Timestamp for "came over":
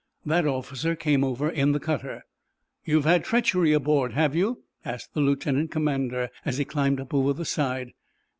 0.95-1.47